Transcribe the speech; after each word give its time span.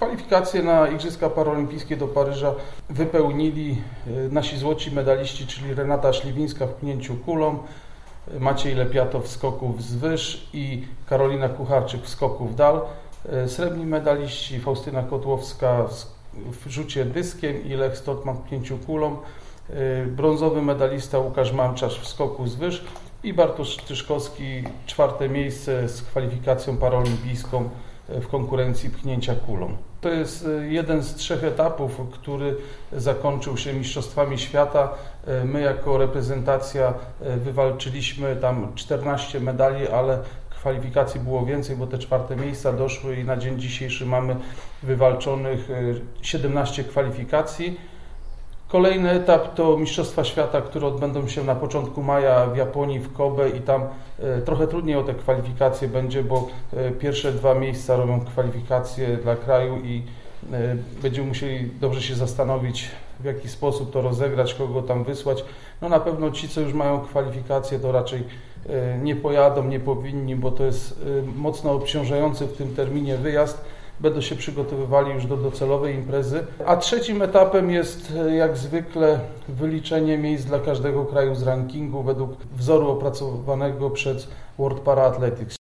Kwalifikacje 0.00 0.62
na 0.62 0.88
Igrzyska 0.88 1.30
Paralimpijskie 1.30 1.96
do 1.96 2.08
Paryża 2.08 2.54
wypełnili 2.90 3.82
e, 4.06 4.10
nasi 4.28 4.58
złoci 4.58 4.90
medaliści, 4.90 5.46
czyli 5.46 5.74
Renata 5.74 6.12
Szliwińska 6.12 6.66
w 6.66 6.74
pchnięciu 6.74 7.16
kulą, 7.16 7.58
Maciej 8.40 8.74
Lepiatow 8.74 9.24
w 9.24 9.28
skoku 9.28 9.72
wzwyż 9.72 10.48
i 10.52 10.84
Karolina 11.06 11.48
Kucharczyk 11.48 12.02
w 12.02 12.08
skoku 12.08 12.46
w 12.46 12.54
dal. 12.54 12.80
E, 13.28 13.48
Srebrni 13.48 13.86
medaliści 13.86 14.60
Faustyna 14.60 15.02
Kotłowska 15.02 15.84
w 16.32 16.70
rzucie 16.70 17.04
dyskiem 17.04 17.64
i 17.64 17.68
Lech 17.68 17.98
Stotman 17.98 18.36
w 18.36 18.40
pchnięciu 18.40 18.78
kulą. 18.78 19.16
E, 19.70 20.06
Brązowy 20.06 20.62
medalista 20.62 21.18
Łukasz 21.18 21.52
Mamczarz 21.52 22.00
w 22.00 22.08
skoku 22.08 22.42
wzwyż 22.42 22.84
i 23.24 23.34
Bartosz 23.34 23.76
Tyszkowski 23.76 24.64
czwarte 24.86 25.28
miejsce 25.28 25.88
z 25.88 26.02
kwalifikacją 26.02 26.76
paraolimpijską 26.76 27.70
w 28.08 28.28
konkurencji 28.28 28.90
pchnięcia 28.90 29.34
kulą. 29.34 29.76
To 30.00 30.08
jest 30.08 30.46
e, 30.46 30.66
jeden 30.66 31.02
z 31.02 31.14
trzech 31.14 31.44
etapów, 31.44 32.00
który 32.12 32.56
zakończył 32.92 33.56
się 33.56 33.72
Mistrzostwami 33.72 34.38
Świata. 34.38 34.94
E, 35.26 35.44
my 35.44 35.60
jako 35.60 35.98
reprezentacja 35.98 36.94
e, 37.20 37.36
wywalczyliśmy 37.36 38.36
tam 38.36 38.72
14 38.74 39.40
medali, 39.40 39.88
ale 39.88 40.18
kwalifikacji 40.50 41.20
było 41.20 41.46
więcej, 41.46 41.76
bo 41.76 41.86
te 41.86 41.98
czwarte 41.98 42.36
miejsca 42.36 42.72
doszły 42.72 43.16
i 43.16 43.24
na 43.24 43.36
dzień 43.36 43.60
dzisiejszy 43.60 44.06
mamy 44.06 44.36
wywalczonych 44.82 45.68
17 46.22 46.84
kwalifikacji. 46.84 47.80
Kolejny 48.68 49.10
etap 49.10 49.54
to 49.54 49.76
Mistrzostwa 49.76 50.24
Świata, 50.24 50.60
które 50.60 50.86
odbędą 50.86 51.28
się 51.28 51.44
na 51.44 51.54
początku 51.54 52.02
maja 52.02 52.46
w 52.46 52.56
Japonii, 52.56 52.98
w 52.98 53.12
Kobe 53.12 53.50
i 53.50 53.60
tam 53.60 53.82
e, 54.18 54.40
trochę 54.40 54.66
trudniej 54.66 54.96
o 54.96 55.02
te 55.02 55.14
kwalifikacje 55.14 55.88
będzie, 55.88 56.24
bo 56.24 56.48
e, 56.76 56.90
pierwsze 56.90 57.32
dwa 57.32 57.54
miejsca 57.54 57.96
robią 57.96 58.20
kwalifikacje 58.20 59.16
dla 59.16 59.36
kraju 59.36 59.76
i 59.76 60.02
e, 60.52 60.76
będziemy 61.02 61.28
musieli 61.28 61.70
dobrze 61.80 62.02
się 62.02 62.14
zastanowić, 62.14 62.90
w 63.20 63.24
jaki 63.24 63.48
sposób 63.48 63.92
to 63.92 64.02
rozegrać, 64.02 64.54
kogo 64.54 64.82
tam 64.82 65.04
wysłać. 65.04 65.44
No 65.82 65.88
na 65.88 66.00
pewno 66.00 66.30
ci, 66.30 66.48
co 66.48 66.60
już 66.60 66.72
mają 66.72 67.00
kwalifikacje, 67.00 67.78
to 67.78 67.92
raczej 67.92 68.24
nie 69.02 69.16
pojadą, 69.16 69.64
nie 69.64 69.80
powinni, 69.80 70.36
bo 70.36 70.50
to 70.50 70.64
jest 70.64 71.04
mocno 71.36 71.72
obciążający 71.72 72.46
w 72.46 72.56
tym 72.56 72.74
terminie 72.74 73.16
wyjazd 73.16 73.64
będą 74.00 74.20
się 74.20 74.36
przygotowywali 74.36 75.12
już 75.12 75.26
do 75.26 75.36
docelowej 75.36 75.94
imprezy. 75.94 76.46
A 76.66 76.76
trzecim 76.76 77.22
etapem 77.22 77.70
jest 77.70 78.12
jak 78.36 78.56
zwykle 78.56 79.20
wyliczenie 79.48 80.18
miejsc 80.18 80.44
dla 80.44 80.58
każdego 80.58 81.04
kraju 81.04 81.34
z 81.34 81.42
rankingu 81.42 82.02
według 82.02 82.30
wzoru 82.56 82.90
opracowanego 82.90 83.90
przez 83.90 84.28
World 84.58 84.80
Para 84.80 85.02
Athletics. 85.02 85.54